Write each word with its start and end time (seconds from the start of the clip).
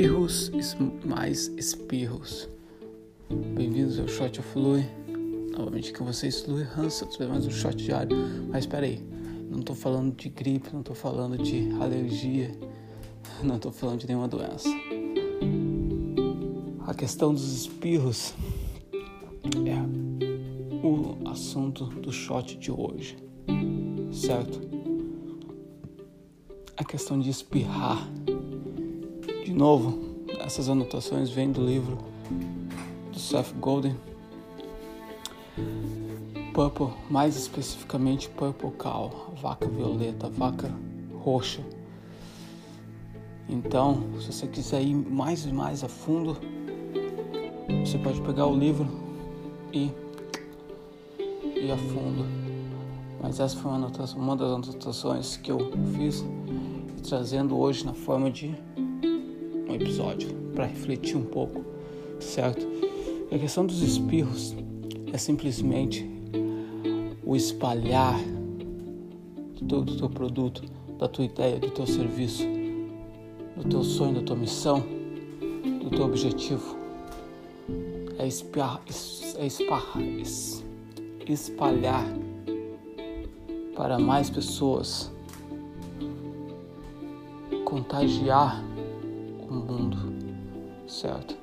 espirros 0.00 0.50
mais 1.04 1.48
espirros. 1.58 2.48
Bem-vindos 3.54 3.98
ao 3.98 4.08
Shot 4.08 4.40
of 4.40 4.58
Lui. 4.58 4.82
Novamente 5.52 5.92
com 5.92 6.06
vocês, 6.06 6.46
Lui 6.46 6.62
Hansen, 6.62 7.06
mais 7.28 7.46
um 7.46 7.50
shot 7.50 7.76
diário. 7.76 8.16
Mas 8.48 8.60
espera 8.60 8.86
aí, 8.86 8.98
não 9.50 9.60
estou 9.60 9.76
falando 9.76 10.16
de 10.16 10.30
gripe, 10.30 10.70
não 10.72 10.80
estou 10.80 10.96
falando 10.96 11.36
de 11.36 11.70
alergia, 11.78 12.50
não 13.42 13.56
estou 13.56 13.70
falando 13.70 14.00
de 14.00 14.06
nenhuma 14.08 14.26
doença. 14.26 14.70
A 16.86 16.94
questão 16.94 17.34
dos 17.34 17.52
espirros 17.52 18.32
é 19.66 20.86
o 20.86 21.28
assunto 21.28 21.84
do 21.84 22.10
shot 22.10 22.56
de 22.56 22.72
hoje, 22.72 23.18
certo? 24.10 24.62
A 26.74 26.84
questão 26.84 27.20
de 27.20 27.28
espirrar 27.28 28.08
de 29.50 29.56
novo, 29.56 29.98
essas 30.38 30.68
anotações 30.68 31.28
vêm 31.28 31.50
do 31.50 31.60
livro 31.60 31.98
do 33.12 33.18
Seth 33.18 33.52
Golden, 33.58 33.96
Purple, 36.54 36.90
mais 37.10 37.36
especificamente 37.36 38.28
Purple 38.28 38.70
Cow, 38.78 39.34
vaca 39.42 39.66
violeta, 39.66 40.30
vaca 40.30 40.72
roxa. 41.24 41.60
Então, 43.48 44.04
se 44.20 44.32
você 44.32 44.46
quiser 44.46 44.82
ir 44.82 44.94
mais 44.94 45.44
e 45.44 45.52
mais 45.52 45.82
a 45.82 45.88
fundo, 45.88 46.36
você 47.84 47.98
pode 47.98 48.20
pegar 48.20 48.46
o 48.46 48.56
livro 48.56 48.86
e 49.72 49.90
ir 51.56 51.72
a 51.72 51.76
fundo. 51.76 52.24
Mas 53.20 53.40
essa 53.40 53.56
foi 53.56 53.68
uma, 53.68 53.78
anotação, 53.78 54.20
uma 54.20 54.36
das 54.36 54.52
anotações 54.52 55.36
que 55.36 55.50
eu 55.50 55.58
fiz 55.96 56.24
trazendo 57.02 57.58
hoje 57.58 57.84
na 57.84 57.94
forma 57.94 58.30
de 58.30 58.54
um 59.70 59.74
episódio 59.74 60.28
para 60.54 60.66
refletir 60.66 61.16
um 61.16 61.24
pouco, 61.24 61.64
certo? 62.18 62.66
a 63.32 63.38
questão 63.38 63.64
dos 63.64 63.80
espirros 63.80 64.56
é 65.12 65.18
simplesmente 65.18 66.08
o 67.24 67.36
espalhar 67.36 68.18
do, 69.62 69.82
do 69.82 69.96
teu 69.96 70.10
produto, 70.10 70.62
da 70.98 71.06
tua 71.06 71.24
ideia, 71.24 71.58
do 71.58 71.70
teu 71.70 71.86
serviço, 71.86 72.44
do 73.56 73.68
teu 73.68 73.84
sonho, 73.84 74.14
da 74.14 74.22
tua 74.22 74.36
missão, 74.36 74.82
do 75.80 75.90
teu 75.90 76.04
objetivo. 76.04 76.76
É, 78.18 78.26
espiar, 78.26 78.82
é 79.38 79.46
espar, 79.46 79.94
espalhar 81.26 82.04
para 83.76 83.98
mais 83.98 84.28
pessoas, 84.28 85.10
contagiar 87.64 88.62
o 89.50 89.54
mundo, 89.54 89.96
certo? 90.86 91.36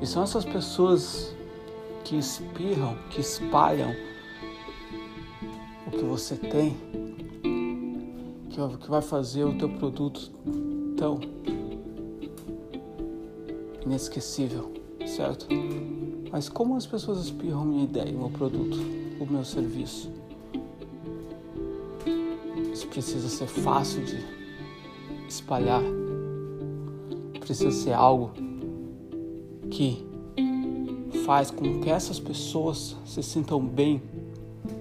E 0.00 0.06
são 0.06 0.24
essas 0.24 0.44
pessoas 0.44 1.32
que 2.04 2.16
espirram, 2.16 2.98
que 3.10 3.20
espalham 3.20 3.94
o 5.86 5.90
que 5.90 6.02
você 6.02 6.34
tem, 6.36 6.76
que 8.50 8.90
vai 8.90 9.00
fazer 9.00 9.44
o 9.44 9.56
teu 9.56 9.68
produto 9.68 10.30
tão 10.96 11.20
inesquecível, 13.86 14.72
certo? 15.06 15.46
Mas 16.30 16.48
como 16.48 16.76
as 16.76 16.86
pessoas 16.86 17.24
espirram 17.24 17.64
minha 17.64 17.84
ideia, 17.84 18.10
meu 18.10 18.30
produto, 18.30 18.76
o 19.20 19.26
meu 19.26 19.44
serviço? 19.44 20.10
Isso 22.72 22.88
precisa 22.88 23.28
ser 23.28 23.46
fácil 23.46 24.04
de 24.04 24.18
espalhar 25.28 25.82
precisa 27.42 27.72
ser 27.72 27.92
algo 27.92 28.30
que 29.68 30.06
faz 31.24 31.50
com 31.50 31.80
que 31.80 31.90
essas 31.90 32.20
pessoas 32.20 32.96
se 33.04 33.22
sintam 33.22 33.60
bem 33.64 34.00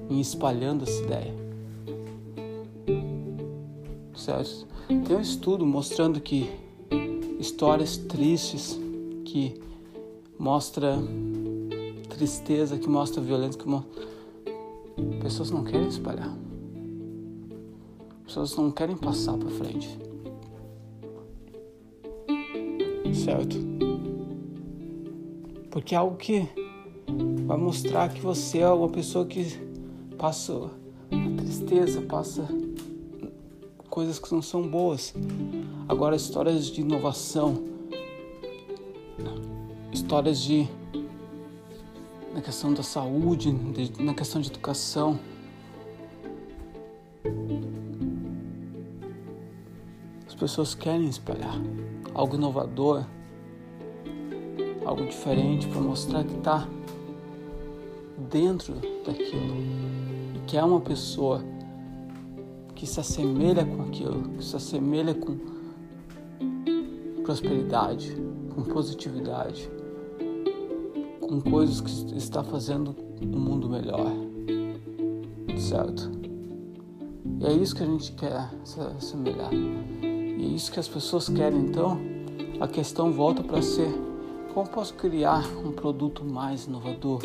em 0.10 0.20
espalhando 0.20 0.84
essa 0.84 1.02
ideia. 1.02 1.34
Certo? 4.16 4.68
Tem 4.88 5.16
um 5.16 5.22
estudo 5.22 5.66
mostrando 5.66 6.22
que 6.22 6.52
histórias 7.40 7.98
tristes 7.98 8.80
que 9.26 9.60
mostra 10.38 10.98
tristeza, 12.10 12.78
que 12.78 12.88
mostra 12.88 13.22
violência, 13.22 13.60
que 13.60 13.68
mostra... 13.68 13.92
pessoas 15.20 15.50
não 15.50 15.64
querem 15.64 15.88
espalhar. 15.88 16.36
Pessoas 18.26 18.56
não 18.56 18.70
querem 18.70 18.96
passar 18.96 19.36
para 19.38 19.50
frente 19.50 20.11
certo? 23.14 23.58
Porque 25.70 25.96
é 25.96 25.98
algo 25.98 26.18
que 26.18 26.48
vai 27.46 27.58
mostrar 27.58 28.10
que 28.10 28.22
você 28.22 28.60
é 28.60 28.70
uma 28.70 28.90
pessoa 28.90 29.26
que 29.26 29.46
passa 30.18 30.70
tristeza, 31.38 32.02
passa 32.02 32.48
coisas 33.90 34.20
que 34.20 34.32
não 34.34 34.42
são 34.42 34.68
boas. 34.68 35.14
Agora, 35.88 36.16
histórias 36.16 36.68
de 36.68 36.82
inovação, 36.82 37.64
histórias 39.92 40.40
de 40.40 40.68
na 42.34 42.42
questão 42.42 42.74
da 42.74 42.84
saúde, 42.84 43.52
de, 43.52 44.02
na 44.02 44.14
questão 44.14 44.42
de 44.42 44.50
educação. 44.50 45.20
As 50.26 50.36
pessoas 50.36 50.74
querem 50.74 51.08
espalhar 51.08 51.60
algo 52.14 52.36
inovador, 52.36 53.06
algo 54.86 55.06
diferente 55.06 55.68
para 55.68 55.82
mostrar 55.82 56.24
que 56.24 56.36
está 56.36 56.68
dentro 58.30 58.76
daquilo 59.06 59.56
e 60.36 60.40
que 60.48 60.58
é 60.58 60.64
uma 60.64 60.82
pessoa 60.82 61.44
que 62.76 62.86
se 62.86 63.00
assemelha 63.00 63.66
com 63.66 63.84
aquilo, 63.84 64.24
que 64.38 64.44
se 64.44 64.56
assemelha 64.56 65.14
com 65.14 65.38
prosperidade, 67.24 68.16
com 68.54 68.64
positividade, 68.64 69.70
com 71.22 71.40
coisas 71.40 71.80
que 71.80 72.18
está 72.18 72.44
fazendo 72.44 72.96
um 73.22 73.40
mundo 73.40 73.70
melhor, 73.70 74.12
certo? 75.58 76.12
E 77.40 77.46
é 77.46 77.54
isso 77.54 77.76
que 77.76 77.84
a 77.84 77.86
gente 77.86 78.12
quer 78.14 78.50
se 78.64 78.80
assemelhar. 78.82 79.52
E 80.41 80.56
isso 80.56 80.72
que 80.72 80.79
as 80.79 80.88
pessoas 80.88 81.29
querem, 81.29 81.59
então 81.59 82.00
a 82.59 82.68
questão 82.68 83.12
volta 83.12 83.44
para 83.44 83.62
ser 83.62 83.94
como 84.56 84.68
posso 84.68 84.96
criar 84.96 85.46
um 85.63 85.72
produto 85.72 86.25
mais 86.25 86.66
inovador 86.66 87.22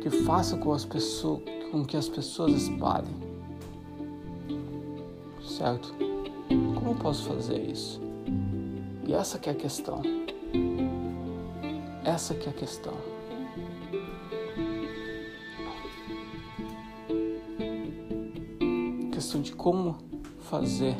que 0.00 0.08
faça 0.24 0.56
com, 0.56 0.72
as 0.72 0.84
pessoas, 0.84 1.42
com 1.72 1.84
que 1.84 1.96
as 1.96 2.08
pessoas 2.08 2.52
espalhem, 2.52 3.16
certo? 5.44 5.92
Como 6.78 6.94
posso 6.94 7.24
fazer 7.24 7.58
isso? 7.58 8.00
E 9.04 9.12
essa 9.12 9.36
que 9.36 9.48
é 9.48 9.52
a 9.52 9.56
questão. 9.56 10.00
Essa 12.04 12.34
que 12.34 12.46
é 12.46 12.50
a 12.50 12.54
questão. 12.54 12.94
questão 19.10 19.40
de 19.40 19.52
como 19.52 19.96
fazer 20.38 20.94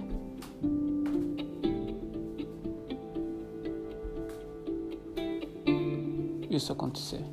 isso 6.57 6.73
acontecer. 6.73 7.25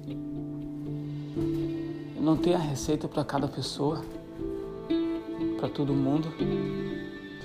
Não 2.19 2.37
tem 2.37 2.53
a 2.53 2.59
receita 2.59 3.07
para 3.07 3.23
cada 3.23 3.47
pessoa, 3.47 4.01
para 5.57 5.69
todo 5.69 5.93
mundo, 5.93 6.27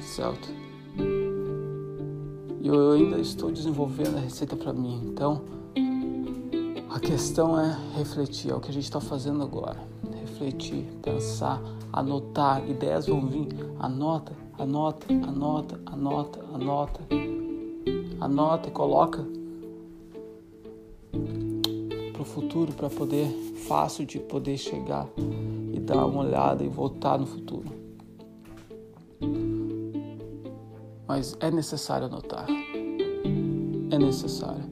certo? 0.00 0.48
E 2.60 2.66
eu 2.66 2.92
ainda 2.92 3.18
estou 3.18 3.50
desenvolvendo 3.50 4.16
a 4.16 4.20
receita 4.20 4.56
para 4.56 4.72
mim. 4.72 5.00
Então, 5.06 5.42
a 6.90 7.00
questão 7.00 7.58
é 7.58 7.76
refletir, 7.96 8.50
é 8.50 8.54
o 8.54 8.60
que 8.60 8.70
a 8.70 8.72
gente 8.72 8.84
está 8.84 9.00
fazendo 9.00 9.42
agora. 9.42 9.78
Refletir, 10.20 10.84
pensar, 11.02 11.60
anotar, 11.92 12.68
ideias 12.68 13.06
vão 13.06 13.26
vir. 13.26 13.48
Anota, 13.78 14.32
anota, 14.58 15.06
anota, 15.12 15.80
anota, 15.86 16.40
anota. 16.54 17.00
Anota 18.20 18.68
e 18.68 18.72
coloca 18.72 19.24
para 22.18 22.22
o 22.22 22.24
futuro 22.24 22.72
para 22.72 22.90
poder 22.90 23.28
fácil 23.68 24.04
de 24.04 24.18
poder 24.18 24.56
chegar 24.56 25.06
e 25.72 25.78
dar 25.78 26.04
uma 26.04 26.24
olhada 26.24 26.64
e 26.64 26.68
voltar 26.68 27.16
no 27.16 27.26
futuro. 27.26 27.68
Mas 31.06 31.36
é 31.38 31.48
necessário 31.48 32.06
anotar. 32.06 32.46
É 33.92 33.98
necessário. 33.98 34.64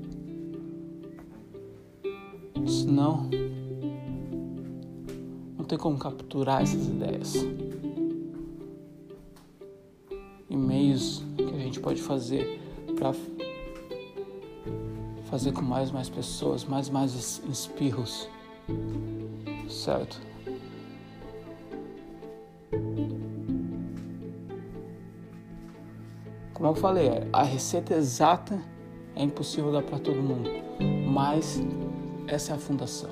Senão 2.66 3.30
não 5.56 5.64
tem 5.64 5.78
como 5.78 5.96
capturar 5.98 6.62
essas 6.62 6.84
ideias. 6.84 7.46
E 10.50 10.56
meios 10.56 11.22
que 11.36 11.54
a 11.54 11.58
gente 11.58 11.78
pode 11.78 12.02
fazer 12.02 12.60
para 12.96 13.12
fazer 15.36 15.52
com 15.52 15.60
mais 15.60 15.90
mais 15.90 16.08
pessoas, 16.08 16.64
mais 16.64 16.88
mais 16.88 17.42
espirros, 17.46 18.26
certo? 19.68 20.18
Como 26.54 26.70
eu 26.70 26.74
falei, 26.74 27.10
a 27.34 27.42
receita 27.42 27.92
exata 27.92 28.58
é 29.14 29.22
impossível 29.24 29.70
dar 29.70 29.82
para 29.82 29.98
todo 29.98 30.16
mundo, 30.16 30.48
mas 31.06 31.62
essa 32.26 32.52
é 32.52 32.56
a 32.56 32.58
fundação 32.58 33.10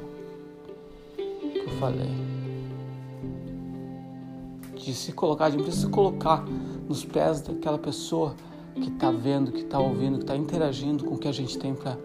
que 1.17 1.59
eu 1.59 1.69
falei. 1.79 2.11
De 4.75 4.95
se 4.95 5.13
colocar, 5.13 5.51
de 5.51 5.73
se 5.75 5.89
colocar 5.89 6.43
nos 6.89 7.05
pés 7.05 7.43
daquela 7.43 7.79
pessoa 7.79 8.35
que 8.75 8.89
está 8.89 9.11
vendo, 9.11 9.53
que 9.53 9.61
está 9.61 9.79
ouvindo, 9.79 10.17
que 10.17 10.25
está 10.25 10.35
interagindo 10.35 11.05
com 11.05 11.17
o 11.17 11.19
que 11.19 11.29
a 11.29 11.33
gente 11.33 11.59
tem 11.59 11.75
para 11.75 11.99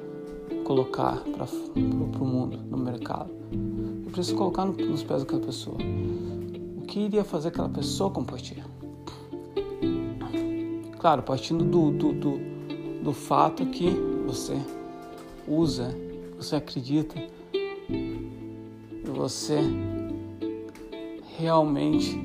colocar 0.63 1.23
para 1.23 1.45
o 1.45 2.25
mundo, 2.25 2.57
no 2.57 2.77
mercado. 2.77 3.29
Eu 4.05 4.11
preciso 4.11 4.35
colocar 4.35 4.65
no, 4.65 4.73
nos 4.73 5.03
pés 5.03 5.21
daquela 5.21 5.41
pessoa. 5.41 5.77
O 6.77 6.81
que 6.81 6.99
iria 6.99 7.23
fazer 7.23 7.49
aquela 7.49 7.69
pessoa 7.69 8.09
compartilhar? 8.09 8.67
Claro, 10.99 11.23
partindo 11.23 11.63
do, 11.63 11.91
do, 11.91 12.13
do, 12.13 12.39
do 13.03 13.13
fato 13.13 13.65
que 13.67 13.89
você 14.25 14.59
usa, 15.47 15.95
você 16.37 16.57
acredita 16.57 17.15
e 17.53 19.09
você 19.09 19.59
realmente 21.37 22.21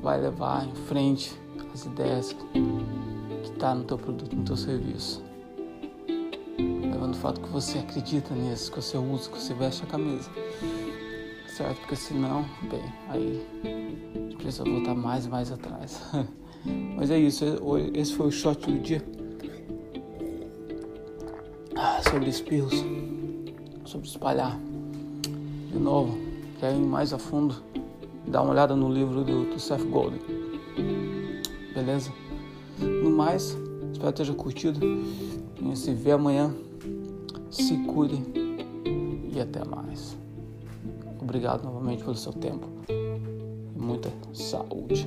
vai 0.00 0.20
levar 0.20 0.66
em 0.66 0.74
frente 0.86 1.36
as 1.74 1.84
ideias 1.84 2.32
que 2.32 3.50
está 3.52 3.74
no 3.74 3.84
teu 3.84 3.98
produto, 3.98 4.34
no 4.34 4.44
teu 4.44 4.56
serviço. 4.56 5.27
Levando 7.08 7.14
o 7.14 7.20
fato 7.20 7.40
que 7.40 7.48
você 7.48 7.78
acredita 7.78 8.34
nisso, 8.34 8.70
que 8.70 8.82
você 8.82 8.98
usa, 8.98 9.30
que 9.30 9.40
você 9.40 9.54
veste 9.54 9.82
a 9.82 9.86
camisa. 9.86 10.30
Certo? 11.46 11.78
Porque 11.78 11.96
senão, 11.96 12.44
bem, 12.70 12.84
aí 13.08 13.46
precisa 14.36 14.64
voltar 14.64 14.94
mais 14.94 15.24
e 15.24 15.28
mais 15.30 15.50
atrás. 15.50 16.02
Mas 16.96 17.10
é 17.10 17.18
isso, 17.18 17.44
esse 17.94 18.14
foi 18.14 18.26
o 18.26 18.30
shot 18.30 18.70
do 18.70 18.78
dia. 18.80 19.02
Ah, 21.74 22.00
sobre 22.02 22.28
espirros, 22.28 22.84
sobre 23.84 24.06
espalhar. 24.06 24.58
De 25.72 25.78
novo, 25.78 26.18
quer 26.60 26.74
ir 26.74 26.78
mais 26.78 27.14
a 27.14 27.18
fundo? 27.18 27.56
Dá 28.26 28.42
uma 28.42 28.50
olhada 28.50 28.76
no 28.76 28.92
livro 28.92 29.24
do, 29.24 29.44
do 29.44 29.58
Seth 29.58 29.84
Godin. 29.84 30.20
Beleza? 31.74 32.12
No 32.78 33.10
mais, 33.10 33.56
espero 33.92 34.12
que 34.12 34.22
esteja 34.22 34.34
curtido. 34.34 34.80
E 35.62 35.74
se 35.74 35.94
vê 35.94 36.12
amanhã. 36.12 36.67
Se 37.50 37.76
cuidem 37.84 38.24
e 39.32 39.40
até 39.40 39.64
mais. 39.64 40.16
Obrigado 41.20 41.64
novamente 41.64 42.02
pelo 42.04 42.16
seu 42.16 42.32
tempo 42.32 42.66
e 42.88 43.78
muita 43.78 44.10
saúde. 44.32 45.06